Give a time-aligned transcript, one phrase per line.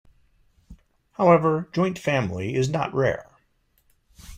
[1.11, 3.29] However, joint family is not rare.